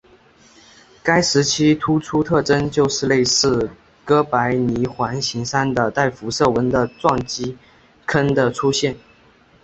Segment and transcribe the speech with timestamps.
[1.03, 3.69] 该时期的突出特征就是类似
[4.03, 7.55] 哥白尼环形山的带辐射纹的撞击
[8.07, 8.97] 坑的出现。